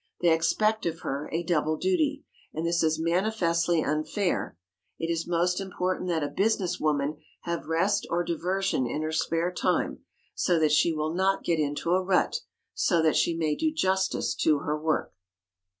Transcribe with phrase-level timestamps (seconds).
[0.21, 2.23] They expect of her a double duty,
[2.55, 4.57] and this is manifestly unfair.
[4.97, 9.51] It is most important that a business woman have rest or diversion in her spare
[9.51, 9.99] time,
[10.33, 12.39] so that she will not get into a rut,
[12.73, 15.13] so that she may do justice to her work.